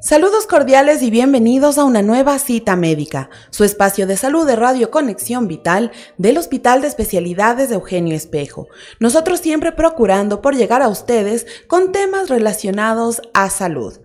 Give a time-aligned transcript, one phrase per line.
[0.00, 4.90] Saludos cordiales y bienvenidos a una nueva cita médica, su espacio de salud de Radio
[4.90, 8.68] Conexión Vital del Hospital de Especialidades de Eugenio Espejo.
[9.00, 13.98] Nosotros siempre procurando por llegar a ustedes con temas relacionados a salud.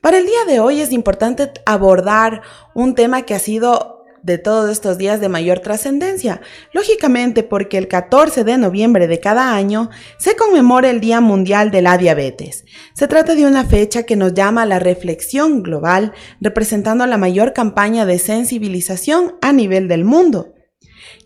[0.00, 4.70] Para el día de hoy es importante abordar un tema que ha sido de todos
[4.70, 6.40] estos días de mayor trascendencia,
[6.72, 11.82] lógicamente porque el 14 de noviembre de cada año se conmemora el Día Mundial de
[11.82, 12.64] la Diabetes.
[12.94, 17.52] Se trata de una fecha que nos llama a la reflexión global, representando la mayor
[17.52, 20.54] campaña de sensibilización a nivel del mundo.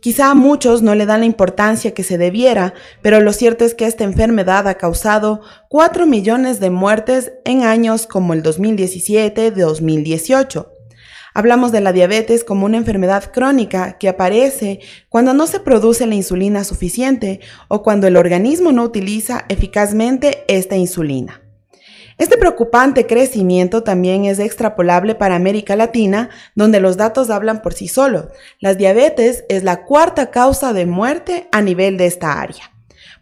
[0.01, 3.75] Quizá a muchos no le dan la importancia que se debiera, pero lo cierto es
[3.75, 10.67] que esta enfermedad ha causado 4 millones de muertes en años como el 2017-2018.
[11.35, 16.15] Hablamos de la diabetes como una enfermedad crónica que aparece cuando no se produce la
[16.15, 21.42] insulina suficiente o cuando el organismo no utiliza eficazmente esta insulina.
[22.19, 27.89] Este preocupante crecimiento también es extrapolable para América Latina, donde los datos hablan por sí
[27.89, 28.27] solos.
[28.61, 32.72] La diabetes es la cuarta causa de muerte a nivel de esta área.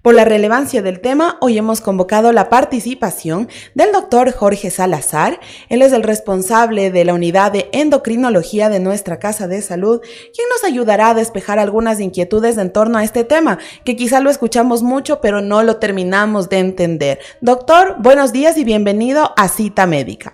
[0.03, 5.41] Por la relevancia del tema, hoy hemos convocado la participación del doctor Jorge Salazar.
[5.69, 10.49] Él es el responsable de la unidad de endocrinología de nuestra Casa de Salud, quien
[10.49, 14.83] nos ayudará a despejar algunas inquietudes en torno a este tema, que quizá lo escuchamos
[14.83, 17.19] mucho, pero no lo terminamos de entender.
[17.43, 20.33] Doctor, buenos días y bienvenido a Cita Médica.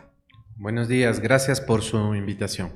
[0.54, 2.72] Buenos días, gracias por su invitación.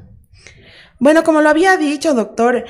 [0.99, 2.65] Bueno, como lo había dicho, doctor,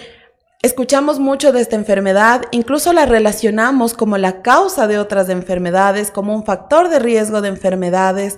[0.62, 6.34] Escuchamos mucho de esta enfermedad, incluso la relacionamos como la causa de otras enfermedades, como
[6.34, 8.36] un factor de riesgo de enfermedades,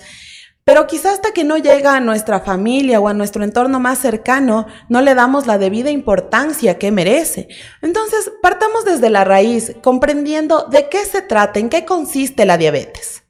[0.62, 4.69] pero quizás hasta que no llega a nuestra familia o a nuestro entorno más cercano,
[4.88, 7.49] no le damos la debida importancia que merece.
[7.82, 13.22] Entonces, partamos desde la raíz, comprendiendo de qué se trata, en qué consiste la diabetes.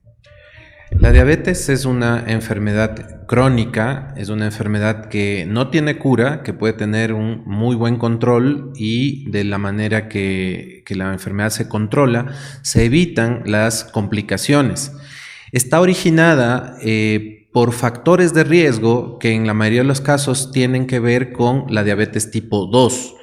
[1.02, 6.74] La diabetes es una enfermedad crónica, es una enfermedad que no tiene cura, que puede
[6.74, 12.28] tener un muy buen control y de la manera que, la enfermedad se controla,
[12.62, 14.92] se evitan las complicaciones.
[15.50, 20.86] Está originada eh, por factores de riesgo que en la mayoría de los casos tienen
[20.86, 23.16] que ver con la diabetes tipo 2.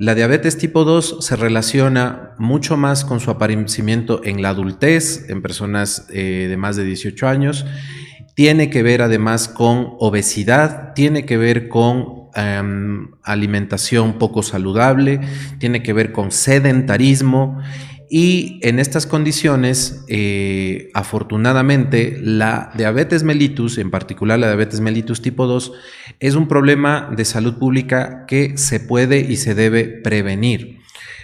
[0.00, 5.42] La diabetes tipo 2 se relaciona mucho más con su aparecimiento en la adultez, en
[5.42, 7.66] personas eh, de más de 18 años.
[8.32, 15.20] Tiene que ver además con obesidad, tiene que ver con em, alimentación poco saludable,
[15.58, 17.60] tiene que ver con sedentarismo
[18.12, 25.46] y en estas condiciones, eh, afortunadamente, la diabetes mellitus, en particular la diabetes mellitus tipo
[25.46, 25.72] 2,
[26.18, 30.79] es un problema de salud pública que se puede y se debe prevenir.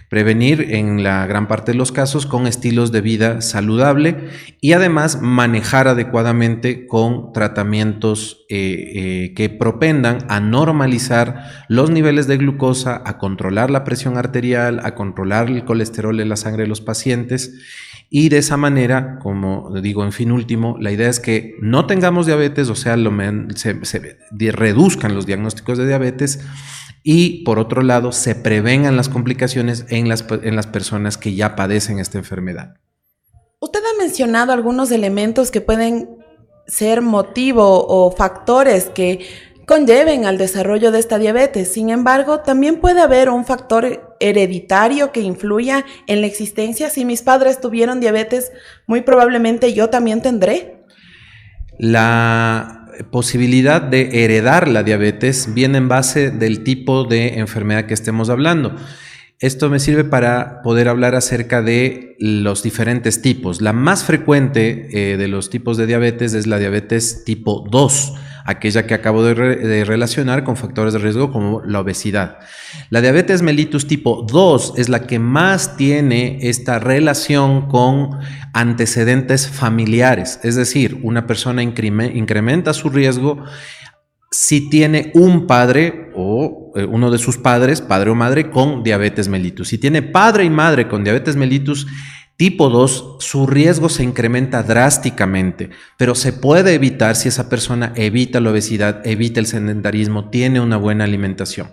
[0.09, 4.29] Prevenir en la gran parte de los casos con estilos de vida saludable
[4.61, 12.37] y además manejar adecuadamente con tratamientos eh, eh, que propendan a normalizar los niveles de
[12.37, 16.81] glucosa, a controlar la presión arterial, a controlar el colesterol en la sangre de los
[16.81, 17.55] pacientes.
[18.09, 22.27] Y de esa manera, como digo en fin último, la idea es que no tengamos
[22.27, 22.97] diabetes, o sea,
[23.57, 26.39] se reduzcan los diagnósticos de diabetes
[27.09, 31.55] y por otro lado se prevengan las complicaciones en las, en las personas que ya
[31.55, 32.79] padecen esta enfermedad.
[33.61, 36.19] Usted ha mencionado algunos elementos que pueden
[36.67, 39.25] ser motivo o factores que
[39.69, 41.73] conlleven al desarrollo de esta diabetes.
[41.73, 46.91] Sin embargo, también puede haber un factor hereditario que influya en la existencia.
[46.91, 48.51] Si mis padres tuvieron diabetes,
[48.89, 50.83] muy probablemente yo también tendré.
[51.79, 52.76] La
[53.11, 58.77] posibilidad de heredar la diabetes viene en base del tipo de enfermedad que estemos hablando.
[59.39, 63.61] Esto me sirve para poder hablar acerca de los diferentes tipos.
[63.61, 68.15] La más frecuente eh, de los tipos de diabetes es la diabetes tipo 2
[68.47, 72.39] aquella que acabo de, relacionar con factores de riesgo como la obesidad.
[72.91, 78.11] La diabetes mellitus tipo 2 es la que más tiene esta relación con
[78.53, 83.45] antecedentes familiares, es decir, una persona incrementa su riesgo
[84.39, 89.29] si tiene un padre o eh, uno de sus padres, padre o madre, con diabetes
[89.29, 89.69] mellitus.
[89.69, 91.87] Si tiene padre y madre con diabetes mellitus,
[92.37, 98.41] Tipo 2, su riesgo se incrementa drásticamente, pero se puede evitar si esa persona evita
[98.41, 101.69] la obesidad, evita el sedentarismo, tiene una buena alimentación.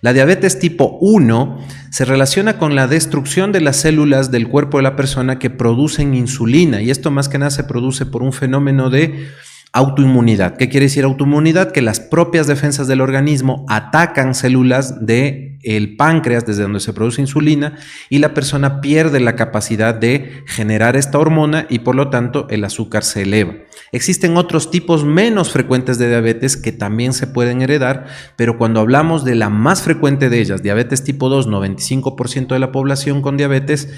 [0.00, 1.58] La diabetes tipo 1
[1.90, 6.14] se relaciona con la destrucción de las células del cuerpo de la persona que producen
[6.14, 9.28] insulina y esto más que nada se produce por un fenómeno de
[9.72, 10.56] autoinmunidad.
[10.56, 11.72] ¿Qué quiere decir autoinmunidad?
[11.72, 17.20] Que las propias defensas del organismo atacan células del el páncreas desde donde se produce
[17.20, 17.76] insulina
[18.08, 22.64] y la persona pierde la capacidad de generar esta hormona y por lo tanto el
[22.64, 23.54] azúcar se eleva.
[23.92, 28.06] Existen otros tipos menos frecuentes de diabetes que también se pueden heredar,
[28.36, 32.72] pero cuando hablamos de la más frecuente de ellas, diabetes tipo 2, 95% de la
[32.72, 33.88] población con diabetes,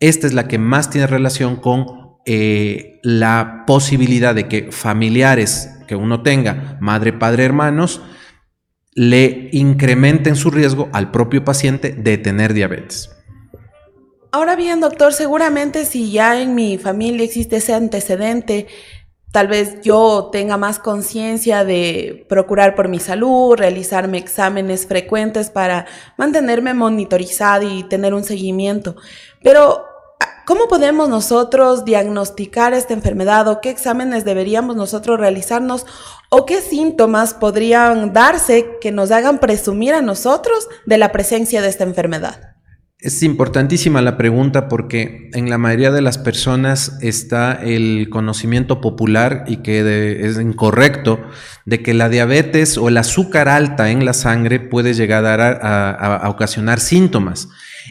[0.00, 5.94] esta es la que más tiene relación con eh, la posibilidad de que familiares que
[5.94, 8.02] uno tenga, madre, padre, hermanos,
[8.94, 13.10] le incrementen su riesgo al propio paciente de tener diabetes.
[14.32, 18.66] Ahora bien, doctor, seguramente si ya en mi familia existe ese antecedente,
[19.30, 25.86] tal vez yo tenga más conciencia de procurar por mi salud, realizarme exámenes frecuentes para
[26.16, 28.96] mantenerme monitorizada y tener un seguimiento.
[29.42, 29.84] Pero
[30.46, 35.86] ¿Cómo podemos nosotros diagnosticar esta enfermedad o qué exámenes deberíamos nosotros realizarnos
[36.28, 41.68] o qué síntomas podrían darse que nos hagan presumir a nosotros de la presencia de
[41.68, 42.54] esta enfermedad?
[43.00, 49.46] Es importantísima la pregunta porque en la mayoría de las personas está el conocimiento popular
[49.48, 51.20] y que es incorrecto
[51.64, 56.28] de que la diabetes o el azúcar alta en la sangre puede llegar a, a
[56.30, 57.48] ocasionar síntomas.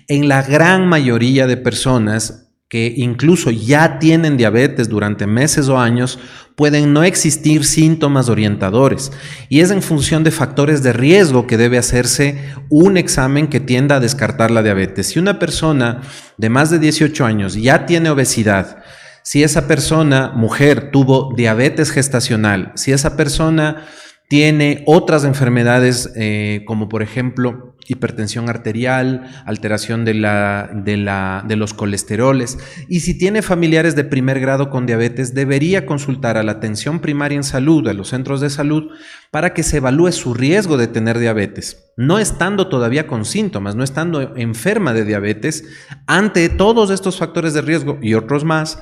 [0.07, 2.44] En la gran mayoría de personas
[2.75, 6.19] que incluso ya tienen diabetes durante meses o años,
[6.57, 9.13] pueden no existir síntomas orientadores
[9.47, 12.37] y es en función de factores de riesgo que debe hacerse
[12.69, 15.07] un examen que tienda a descartar la diabetes.
[15.07, 16.01] Si una persona
[16.37, 18.83] de más de 18 años ya tiene obesidad,
[19.23, 23.85] si esa persona, mujer, tuvo diabetes gestacional, si esa persona
[24.27, 31.55] tiene otras enfermedades eh, como por ejemplo hipertensión arterial, alteración de, la, de, la, de
[31.55, 32.57] los colesteroles.
[32.87, 37.35] Y si tiene familiares de primer grado con diabetes, debería consultar a la atención primaria
[37.35, 38.91] en salud, a los centros de salud,
[39.31, 41.91] para que se evalúe su riesgo de tener diabetes.
[41.97, 45.63] No estando todavía con síntomas, no estando enferma de diabetes,
[46.07, 48.79] ante todos estos factores de riesgo y otros más,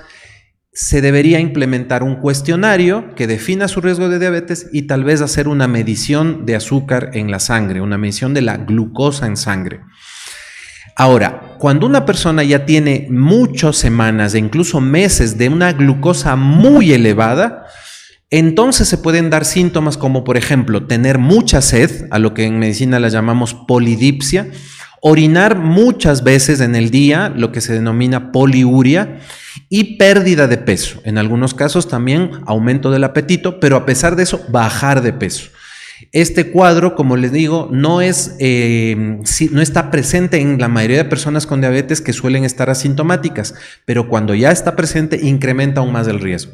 [0.73, 5.47] se debería implementar un cuestionario que defina su riesgo de diabetes y tal vez hacer
[5.47, 9.81] una medición de azúcar en la sangre, una medición de la glucosa en sangre.
[10.95, 16.91] Ahora, cuando una persona ya tiene muchas semanas e incluso meses de una glucosa muy
[16.91, 17.65] elevada,
[18.31, 22.57] entonces se pueden dar síntomas como por ejemplo tener mucha sed, a lo que en
[22.57, 24.49] medicina la llamamos polidipsia,
[25.05, 29.19] orinar muchas veces en el día, lo que se denomina poliuria,
[29.67, 31.01] y pérdida de peso.
[31.03, 35.49] En algunos casos también aumento del apetito, pero a pesar de eso, bajar de peso.
[36.13, 39.19] Este cuadro, como les digo, no, es, eh,
[39.51, 44.07] no está presente en la mayoría de personas con diabetes que suelen estar asintomáticas, pero
[44.07, 46.53] cuando ya está presente incrementa aún más el riesgo.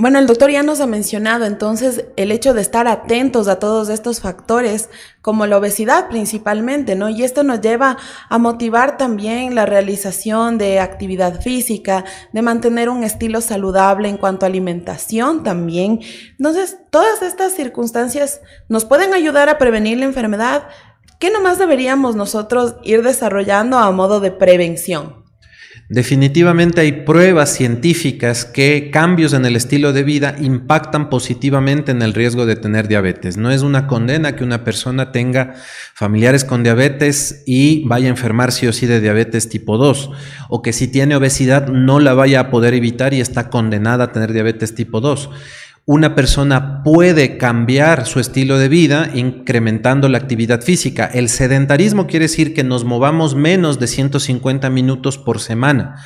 [0.00, 3.90] Bueno, el doctor ya nos ha mencionado entonces el hecho de estar atentos a todos
[3.90, 4.88] estos factores,
[5.20, 7.10] como la obesidad principalmente, ¿no?
[7.10, 7.98] Y esto nos lleva
[8.30, 14.46] a motivar también la realización de actividad física, de mantener un estilo saludable en cuanto
[14.46, 16.00] a alimentación también.
[16.38, 18.40] Entonces, todas estas circunstancias
[18.70, 20.62] nos pueden ayudar a prevenir la enfermedad.
[21.18, 25.19] ¿Qué nomás deberíamos nosotros ir desarrollando a modo de prevención?
[25.92, 32.14] Definitivamente hay pruebas científicas que cambios en el estilo de vida impactan positivamente en el
[32.14, 33.36] riesgo de tener diabetes.
[33.36, 35.56] No es una condena que una persona tenga
[35.94, 40.12] familiares con diabetes y vaya a enfermar sí o sí de diabetes tipo 2,
[40.48, 44.12] o que si tiene obesidad no la vaya a poder evitar y está condenada a
[44.12, 45.28] tener diabetes tipo 2.
[45.86, 51.10] Una persona puede cambiar su estilo de vida incrementando la actividad física.
[51.12, 55.96] El sedentarismo quiere decir que nos movamos menos de 150 minutos por semana.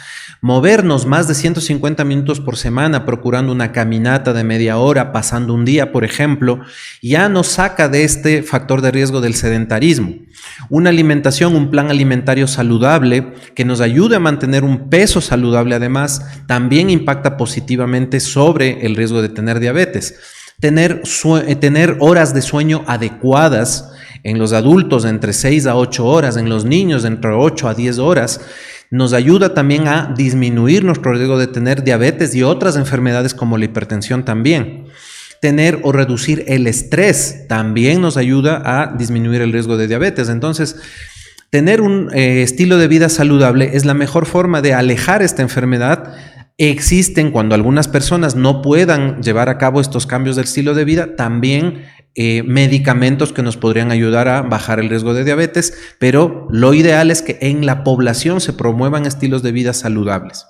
[0.40, 5.64] Movernos más de 150 minutos por semana procurando una caminata de media hora, pasando un
[5.64, 6.60] día, por ejemplo,
[7.02, 10.14] ya nos saca de este factor de riesgo del sedentarismo.
[10.68, 16.26] Una alimentación, un plan alimentario saludable que nos ayude a mantener un peso saludable además,
[16.46, 20.14] también impacta positivamente sobre el riesgo de tener diabetes.
[20.60, 21.02] Tener,
[21.46, 23.90] eh, tener horas de sueño adecuadas
[24.22, 27.98] en los adultos entre 6 a 8 horas, en los niños entre 8 a 10
[27.98, 28.40] horas,
[28.90, 33.64] nos ayuda también a disminuir nuestro riesgo de tener diabetes y otras enfermedades como la
[33.64, 34.86] hipertensión también.
[35.40, 40.28] Tener o reducir el estrés también nos ayuda a disminuir el riesgo de diabetes.
[40.28, 40.76] Entonces,
[41.50, 46.14] tener un eh, estilo de vida saludable es la mejor forma de alejar esta enfermedad
[46.56, 51.16] Existen cuando algunas personas no puedan llevar a cabo estos cambios del estilo de vida,
[51.16, 51.84] también
[52.14, 57.10] eh, medicamentos que nos podrían ayudar a bajar el riesgo de diabetes, pero lo ideal
[57.10, 60.46] es que en la población se promuevan estilos de vida saludables.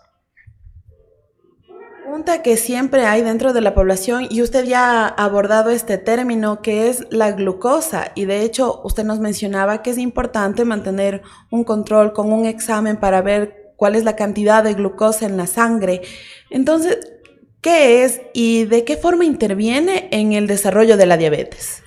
[2.02, 6.60] Pregunta que siempre hay dentro de la población y usted ya ha abordado este término
[6.60, 11.64] que es la glucosa y de hecho usted nos mencionaba que es importante mantener un
[11.64, 16.00] control con un examen para ver cuál es la cantidad de glucosa en la sangre.
[16.48, 17.00] Entonces,
[17.60, 21.82] ¿qué es y de qué forma interviene en el desarrollo de la diabetes?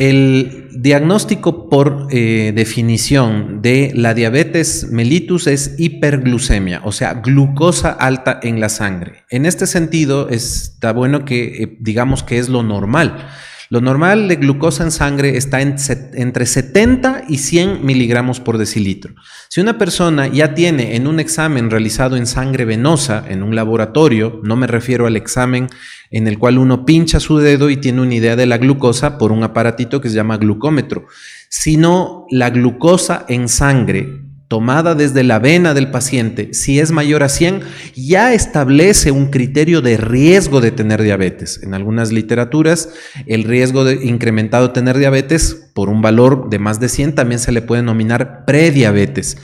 [0.00, 8.40] El diagnóstico por eh, definición de la diabetes mellitus es hiperglucemia, o sea, glucosa alta
[8.42, 9.22] en la sangre.
[9.30, 13.28] En este sentido, está bueno que eh, digamos que es lo normal.
[13.74, 19.16] Lo normal de glucosa en sangre está entre 70 y 100 miligramos por decilitro.
[19.48, 24.38] Si una persona ya tiene en un examen realizado en sangre venosa, en un laboratorio,
[24.44, 25.66] no me refiero al examen
[26.12, 29.32] en el cual uno pincha su dedo y tiene una idea de la glucosa por
[29.32, 31.06] un aparatito que se llama glucómetro,
[31.48, 34.23] sino la glucosa en sangre
[34.54, 37.62] tomada desde la vena del paciente, si es mayor a 100,
[37.96, 41.58] ya establece un criterio de riesgo de tener diabetes.
[41.64, 42.90] En algunas literaturas,
[43.26, 47.40] el riesgo de incrementado de tener diabetes por un valor de más de 100 también
[47.40, 49.38] se le puede denominar prediabetes.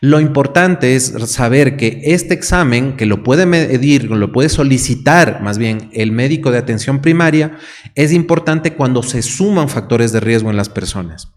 [0.00, 5.58] Lo importante es saber que este examen, que lo puede medir, lo puede solicitar más
[5.58, 7.58] bien el médico de atención primaria,
[7.94, 11.34] es importante cuando se suman factores de riesgo en las personas.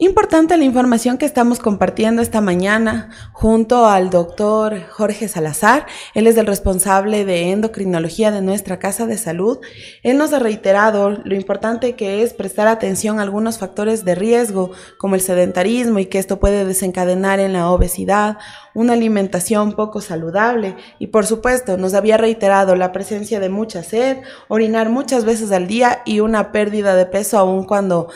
[0.00, 5.86] Importante la información que estamos compartiendo esta mañana junto al doctor Jorge Salazar.
[6.14, 9.58] Él es el responsable de endocrinología de nuestra casa de salud.
[10.04, 14.70] Él nos ha reiterado lo importante que es prestar atención a algunos factores de riesgo
[14.98, 18.38] como el sedentarismo y que esto puede desencadenar en la obesidad,
[18.74, 24.18] una alimentación poco saludable y por supuesto nos había reiterado la presencia de mucha sed,
[24.46, 28.10] orinar muchas veces al día y una pérdida de peso aún cuando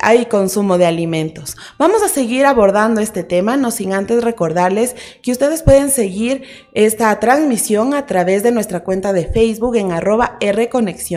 [0.00, 1.56] hay consumo de alimentos.
[1.78, 6.42] Vamos a seguir abordando este tema, no sin antes recordarles que ustedes pueden seguir
[6.74, 10.38] esta transmisión a través de nuestra cuenta de Facebook en arroba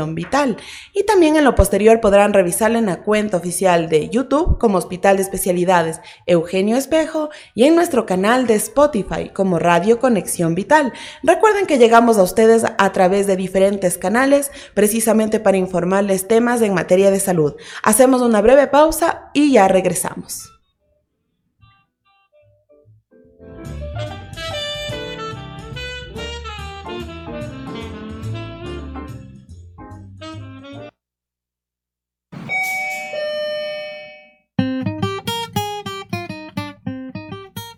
[0.10, 0.58] Vital.
[0.94, 5.18] Y también en lo posterior podrán revisarla en la cuenta oficial de YouTube como Hospital
[5.18, 10.94] de Especialidades Eugenio Espejo y en nuestro canal de Spotify como Radio Conexión Vital.
[11.22, 16.74] Recuerden que llegamos a ustedes a través de diferentes canales precisamente para informarles temas en
[16.74, 17.56] materia de salud.
[17.84, 20.52] Hacemos una breve pausa y ya regresamos.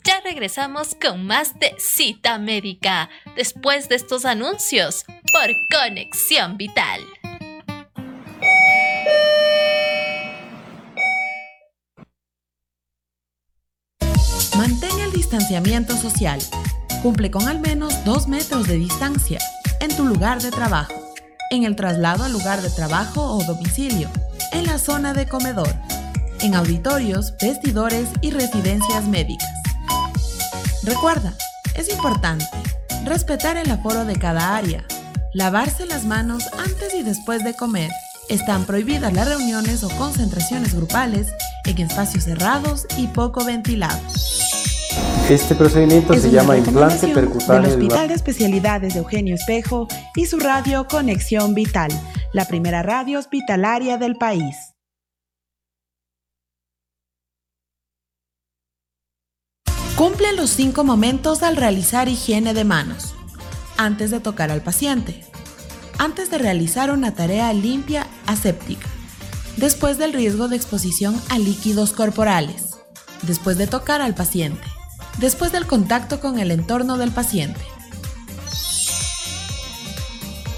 [0.04, 7.01] Ya regresamos con más de cita médica después de estos anuncios por Conexión Vital.
[15.50, 16.39] Distanciamiento social.
[17.01, 19.39] Cumple con al menos dos metros de distancia
[19.79, 20.94] en tu lugar de trabajo,
[21.50, 24.10] en el traslado al lugar de trabajo o domicilio,
[24.51, 25.74] en la zona de comedor,
[26.41, 29.50] en auditorios, vestidores y residencias médicas.
[30.84, 31.34] Recuerda,
[31.74, 32.46] es importante
[33.06, 34.86] respetar el aforo de cada área,
[35.34, 37.89] lavarse las manos antes y después de comer.
[38.29, 41.29] Están prohibidas las reuniones o concentraciones grupales
[41.65, 44.38] en espacios cerrados y poco ventilados.
[45.30, 50.40] Este procedimiento se llama implante percutáneo del Hospital de Especialidades de Eugenio Espejo y su
[50.40, 51.92] radio Conexión Vital,
[52.34, 54.56] la primera radio hospitalaria del país.
[59.96, 63.14] Cumple los cinco momentos al realizar higiene de manos.
[63.78, 65.24] Antes de tocar al paciente,
[66.00, 68.88] antes de realizar una tarea limpia aséptica,
[69.58, 72.80] después del riesgo de exposición a líquidos corporales,
[73.22, 74.66] después de tocar al paciente,
[75.18, 77.60] después del contacto con el entorno del paciente.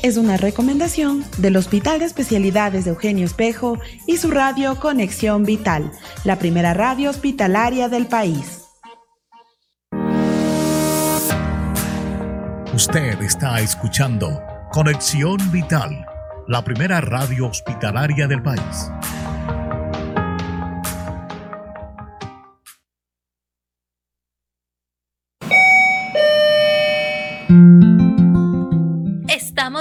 [0.03, 3.77] Es una recomendación del Hospital de Especialidades de Eugenio Espejo
[4.07, 5.91] y su radio Conexión Vital,
[6.23, 8.61] la primera radio hospitalaria del país.
[12.73, 14.41] Usted está escuchando
[14.71, 16.05] Conexión Vital,
[16.47, 18.89] la primera radio hospitalaria del país.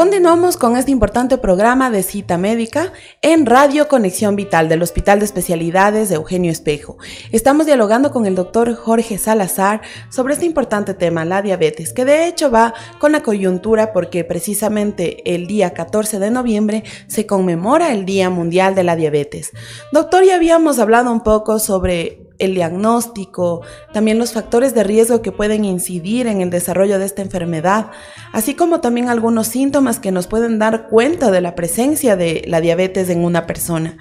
[0.00, 5.26] Continuamos con este importante programa de cita médica en Radio Conexión Vital del Hospital de
[5.26, 6.96] Especialidades de Eugenio Espejo.
[7.32, 12.26] Estamos dialogando con el doctor Jorge Salazar sobre este importante tema, la diabetes, que de
[12.26, 18.06] hecho va con la coyuntura porque precisamente el día 14 de noviembre se conmemora el
[18.06, 19.50] Día Mundial de la Diabetes.
[19.92, 25.30] Doctor, ya habíamos hablado un poco sobre el diagnóstico, también los factores de riesgo que
[25.30, 27.90] pueden incidir en el desarrollo de esta enfermedad,
[28.32, 32.60] así como también algunos síntomas que nos pueden dar cuenta de la presencia de la
[32.60, 33.98] diabetes en una persona.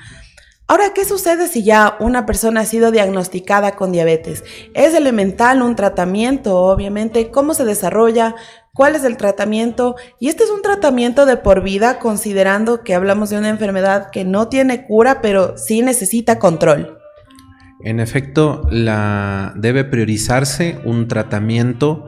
[0.71, 4.43] Ahora, ¿qué sucede si ya una persona ha sido diagnosticada con diabetes?
[4.75, 6.57] ¿Es elemental un tratamiento?
[6.57, 8.35] Obviamente, ¿cómo se desarrolla?
[8.75, 9.95] ¿Cuál es el tratamiento?
[10.19, 14.25] Y este es un tratamiento de por vida, considerando que hablamos de una enfermedad que
[14.25, 16.98] no tiene cura, pero sí necesita control.
[17.81, 22.07] En efecto, la, debe priorizarse un tratamiento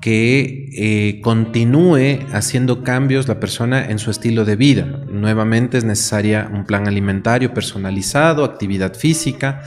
[0.00, 4.84] que eh, continúe haciendo cambios la persona en su estilo de vida.
[5.10, 9.62] Nuevamente es necesaria un plan alimentario personalizado, actividad física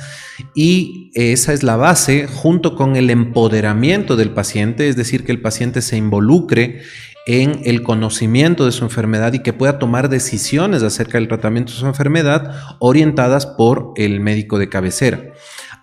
[0.56, 5.42] y esa es la base junto con el empoderamiento del paciente, es decir, que el
[5.42, 6.82] paciente se involucre
[7.26, 11.80] en el conocimiento de su enfermedad y que pueda tomar decisiones acerca del tratamiento de
[11.80, 15.22] su enfermedad orientadas por el médico de cabecera.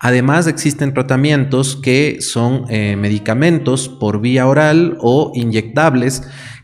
[0.01, 6.23] Además, existen tratamientos que son eh, medicamentos por vía oral o inyectables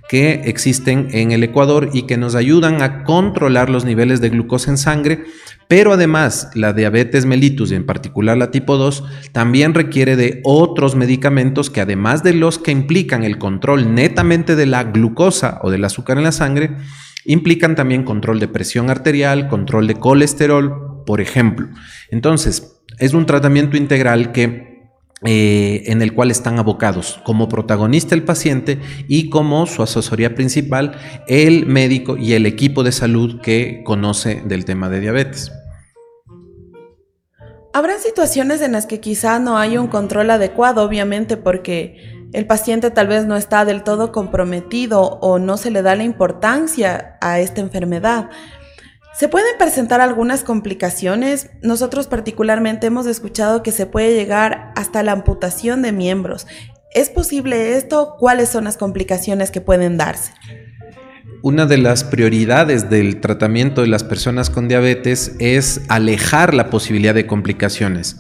[0.09, 4.71] que existen en el Ecuador y que nos ayudan a controlar los niveles de glucosa
[4.71, 5.23] en sangre,
[5.67, 10.95] pero además la diabetes mellitus y en particular la tipo 2 también requiere de otros
[10.95, 15.85] medicamentos que además de los que implican el control netamente de la glucosa o del
[15.85, 16.77] azúcar en la sangre,
[17.25, 21.67] implican también control de presión arterial, control de colesterol, por ejemplo.
[22.11, 24.74] Entonces, es un tratamiento integral que
[25.23, 30.97] eh, en el cual están abocados como protagonista el paciente y como su asesoría principal
[31.27, 35.51] el médico y el equipo de salud que conoce del tema de diabetes.
[37.71, 42.91] Habrá situaciones en las que quizá no hay un control adecuado, obviamente porque el paciente
[42.91, 47.39] tal vez no está del todo comprometido o no se le da la importancia a
[47.39, 48.29] esta enfermedad.
[49.17, 51.49] Se pueden presentar algunas complicaciones.
[51.61, 56.47] Nosotros particularmente hemos escuchado que se puede llegar hasta la amputación de miembros.
[56.93, 58.15] ¿Es posible esto?
[58.19, 60.33] ¿Cuáles son las complicaciones que pueden darse?
[61.43, 67.13] Una de las prioridades del tratamiento de las personas con diabetes es alejar la posibilidad
[67.13, 68.17] de complicaciones.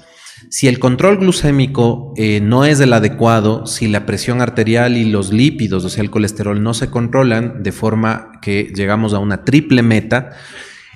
[0.49, 5.33] Si el control glucémico eh, no es el adecuado, si la presión arterial y los
[5.33, 9.81] lípidos, o sea, el colesterol, no se controlan de forma que llegamos a una triple
[9.81, 10.31] meta,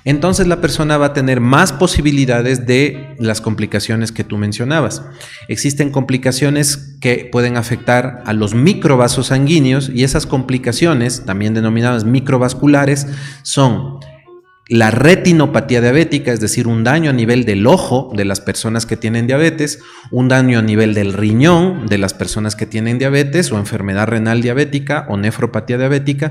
[0.04, 5.02] entonces la persona va a tener más posibilidades de las complicaciones que tú mencionabas.
[5.48, 13.06] Existen complicaciones que pueden afectar a los microvasos sanguíneos y esas complicaciones, también denominadas microvasculares,
[13.42, 14.00] son
[14.70, 18.96] la retinopatía diabética, es decir, un daño a nivel del ojo de las personas que
[18.96, 19.80] tienen diabetes,
[20.12, 24.42] un daño a nivel del riñón de las personas que tienen diabetes o enfermedad renal
[24.42, 26.30] diabética o nefropatía diabética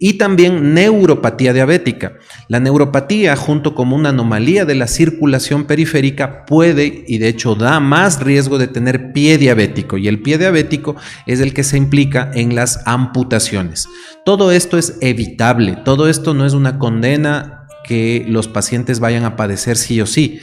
[0.00, 2.14] y también neuropatía diabética.
[2.48, 7.78] La neuropatía, junto con una anomalía de la circulación periférica, puede y de hecho da
[7.78, 10.96] más riesgo de tener pie diabético y el pie diabético
[11.26, 13.86] es el que se implica en las amputaciones.
[14.24, 17.55] Todo esto es evitable, todo esto no es una condena
[17.86, 20.40] que los pacientes vayan a padecer sí o sí.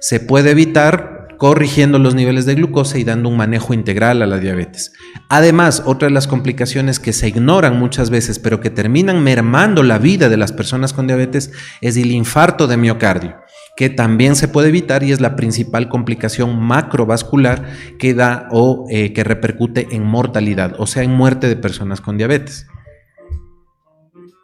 [0.00, 4.38] Se puede evitar corrigiendo los niveles de glucosa y dando un manejo integral a la
[4.38, 4.92] diabetes.
[5.28, 9.98] Además, otra de las complicaciones que se ignoran muchas veces, pero que terminan mermando la
[9.98, 13.36] vida de las personas con diabetes, es el infarto de miocardio
[13.76, 19.12] que también se puede evitar y es la principal complicación macrovascular que da o eh,
[19.12, 22.66] que repercute en mortalidad, o sea, en muerte de personas con diabetes.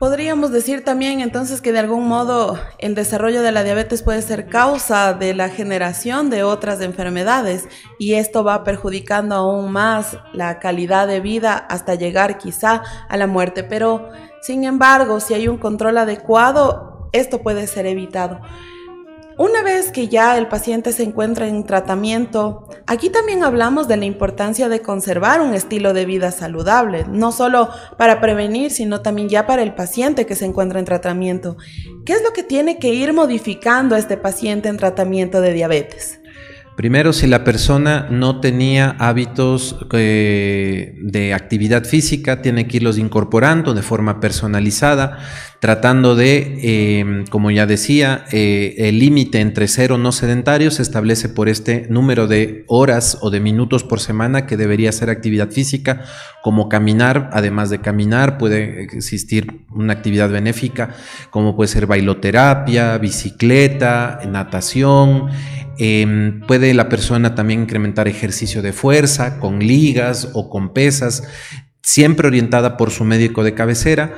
[0.02, 4.48] Podríamos decir también entonces que de algún modo el desarrollo de la diabetes puede ser
[4.48, 7.68] causa de la generación de otras enfermedades
[8.00, 13.28] y esto va perjudicando aún más la calidad de vida hasta llegar quizá a la
[13.28, 13.62] muerte.
[13.62, 14.10] Pero
[14.40, 18.40] sin embargo, si hay un control adecuado, esto puede ser evitado.
[19.42, 24.04] Una vez que ya el paciente se encuentra en tratamiento, aquí también hablamos de la
[24.04, 29.44] importancia de conservar un estilo de vida saludable, no solo para prevenir, sino también ya
[29.44, 31.56] para el paciente que se encuentra en tratamiento.
[32.06, 36.21] ¿Qué es lo que tiene que ir modificando este paciente en tratamiento de diabetes?
[36.76, 43.74] Primero, si la persona no tenía hábitos eh, de actividad física, tiene que irlos incorporando
[43.74, 45.18] de forma personalizada,
[45.60, 51.28] tratando de, em, como ya decía, eh, el límite entre cero no sedentarios se establece
[51.28, 56.04] por este número de horas o de minutos por semana que debería ser actividad física,
[56.42, 60.94] como caminar, además de caminar, puede existir una actividad benéfica,
[61.30, 65.28] como puede ser bailoterapia, bicicleta, natación.
[65.78, 71.22] Em, puede la persona también incrementar ejercicio de fuerza con ligas o con pesas,
[71.82, 74.14] siempre orientada por su médico de cabecera.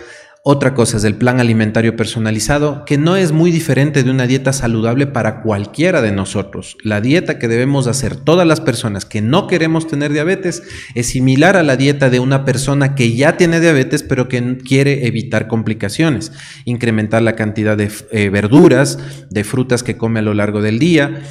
[0.47, 4.53] Otra cosa es el plan alimentario personalizado, que no es muy diferente de una dieta
[4.53, 6.77] saludable para cualquiera de nosotros.
[6.83, 10.63] La dieta que debemos hacer todas las personas que no queremos tener diabetes
[10.95, 15.07] es similar a la dieta de una persona que ya tiene diabetes pero que quiere
[15.07, 16.31] evitar complicaciones.
[16.67, 18.99] Incrementar la cantidad de eh, verduras,
[19.31, 21.23] de frutas que come a lo largo del día,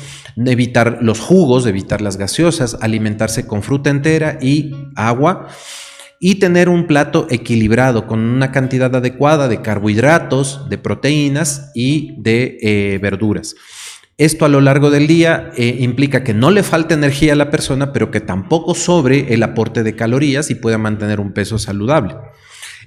[0.44, 5.50] evitar los jugos, evitar las gaseosas, alimentarse con fruta entera y agua
[6.26, 12.58] y tener un plato equilibrado con una cantidad adecuada de carbohidratos, de proteínas y de
[12.62, 13.56] eh, verduras.
[14.18, 17.52] Esto a lo largo del día eh, implica que no le falte energía a la
[17.52, 22.16] persona, pero que tampoco sobre el aporte de calorías y pueda mantener un peso saludable.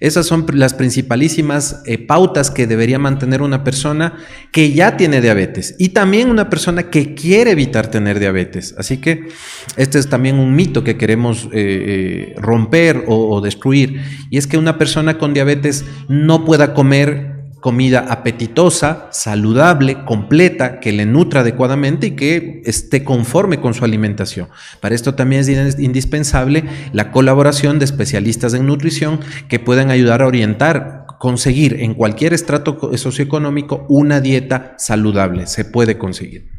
[0.00, 4.14] Esas son las principalísimas eh, pautas que debería mantener una persona
[4.52, 8.74] que ya tiene diabetes y también una persona que quiere evitar tener diabetes.
[8.78, 9.28] Así que
[9.76, 14.58] este es también un mito que queremos eh, eh, romper o destruir y es que
[14.58, 17.35] una persona con diabetes no pueda comer
[17.66, 24.46] comida apetitosa, saludable, completa, que le nutra adecuadamente y que esté conforme con su alimentación.
[24.80, 30.28] Para esto también es indispensable la colaboración de especialistas en nutrición que puedan ayudar a
[30.28, 35.48] orientar, conseguir en cualquier estrato socioeconómico una dieta saludable.
[35.48, 36.55] Se puede conseguir.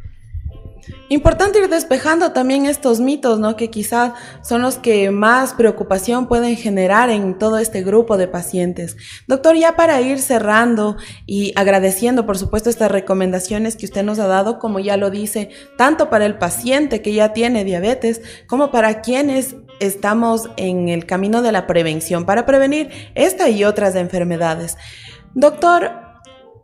[1.09, 3.55] Importante ir despejando también estos mitos, ¿no?
[3.55, 8.97] Que quizás son los que más preocupación pueden generar en todo este grupo de pacientes.
[9.25, 14.27] Doctor, ya para ir cerrando y agradeciendo, por supuesto, estas recomendaciones que usted nos ha
[14.27, 19.01] dado, como ya lo dice, tanto para el paciente que ya tiene diabetes, como para
[19.01, 24.77] quienes estamos en el camino de la prevención, para prevenir esta y otras enfermedades.
[25.33, 26.06] Doctor,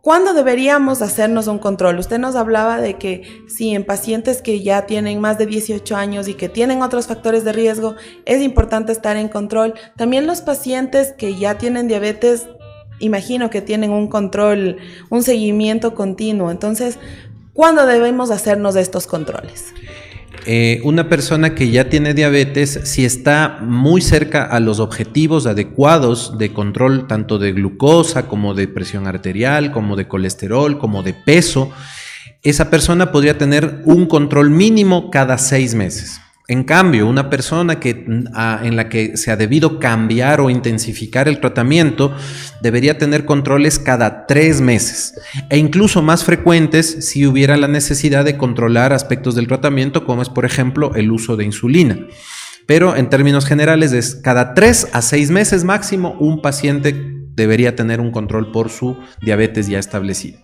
[0.04, 1.98] ¿Cuándo deberíamos hacernos un control?
[1.98, 6.28] Usted nos hablaba de que si en pacientes que ya tienen más de 18 años
[6.28, 7.94] y que tienen otros factores de riesgo,
[8.26, 9.72] es importante estar en control.
[9.96, 12.48] También los pacientes que ya tienen diabetes,
[12.98, 14.76] imagino que tienen un control,
[15.08, 16.50] un seguimiento continuo.
[16.50, 16.98] Entonces,
[17.54, 19.72] ¿cuándo debemos hacernos estos controles?
[20.46, 26.36] Eh, una persona que ya tiene diabetes, si está muy cerca a los objetivos adecuados
[26.36, 31.72] de control tanto de glucosa como de presión arterial, como de colesterol, como de peso,
[32.42, 36.20] esa persona podría tener un control mínimo cada seis meses.
[36.46, 38.04] En cambio, una persona que,
[38.34, 42.14] ah, en la que se ha debido cambiar o intensificar el tratamiento
[42.60, 45.14] debería tener controles cada tres meses
[45.48, 50.28] e incluso más frecuentes si hubiera la necesidad de controlar aspectos del tratamiento como es
[50.28, 51.98] por ejemplo el uso de insulina.
[52.66, 56.94] Pero en términos generales es cada tres a seis meses máximo un paciente
[57.34, 60.40] debería tener un control por su diabetes ya establecido.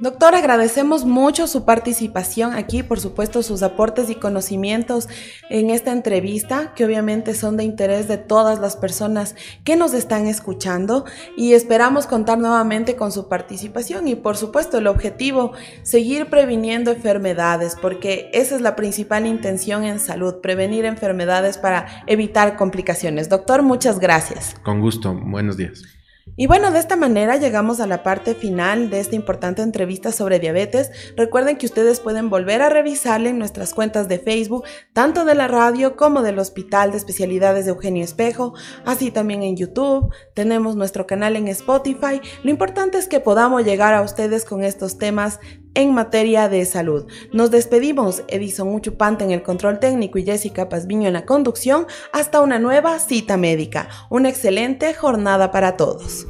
[0.00, 5.10] Doctor, agradecemos mucho su participación aquí, por supuesto sus aportes y conocimientos
[5.50, 10.26] en esta entrevista, que obviamente son de interés de todas las personas que nos están
[10.26, 11.04] escuchando
[11.36, 17.76] y esperamos contar nuevamente con su participación y por supuesto el objetivo, seguir previniendo enfermedades,
[17.78, 23.28] porque esa es la principal intención en salud, prevenir enfermedades para evitar complicaciones.
[23.28, 24.54] Doctor, muchas gracias.
[24.62, 25.99] Con gusto, buenos días.
[26.40, 30.38] Y bueno, de esta manera llegamos a la parte final de esta importante entrevista sobre
[30.38, 30.90] diabetes.
[31.14, 35.48] Recuerden que ustedes pueden volver a revisarla en nuestras cuentas de Facebook, tanto de la
[35.48, 38.54] radio como del Hospital de Especialidades de Eugenio Espejo,
[38.86, 42.22] así también en YouTube, tenemos nuestro canal en Spotify.
[42.42, 45.40] Lo importante es que podamos llegar a ustedes con estos temas
[45.74, 47.06] en materia de salud.
[47.32, 52.40] Nos despedimos, Edison Uchupante en el control técnico y Jessica Pazviño en la conducción, hasta
[52.40, 53.88] una nueva cita médica.
[54.08, 56.26] Una excelente jornada para todos.